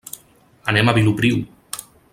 Anem 0.73 0.89
a 0.89 0.95
Vilopriu. 0.99 1.39